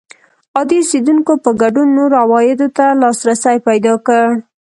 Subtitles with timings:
[0.57, 4.27] عادي اوسېدونکو په ګډون نورو عوایدو ته لاسرسی پیدا کړ